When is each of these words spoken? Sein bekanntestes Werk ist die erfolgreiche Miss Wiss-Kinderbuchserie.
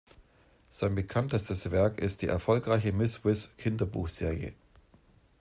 Sein 0.71 0.95
bekanntestes 0.95 1.69
Werk 1.69 1.99
ist 2.01 2.23
die 2.23 2.25
erfolgreiche 2.25 2.91
Miss 2.91 3.23
Wiss-Kinderbuchserie. 3.23 4.55